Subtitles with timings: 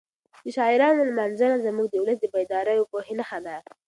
[0.43, 3.55] د شاعرانو لمانځنه زموږ د ولس د بیدارۍ او پوهې نښه ده.